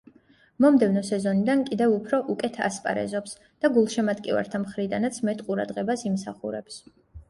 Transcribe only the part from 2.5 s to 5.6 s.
ასპარეზობს და გულშემატკივართა მხრიდანაც მეტ